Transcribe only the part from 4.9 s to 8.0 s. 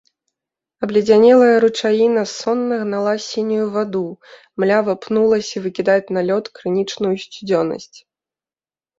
пнулася выкідаць на лёд крынічную сцюдзёнасць.